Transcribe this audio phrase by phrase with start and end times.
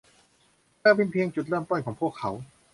[0.79, 2.31] เธอเป็นเพียงจุดเริ่มต้นของพวกเขา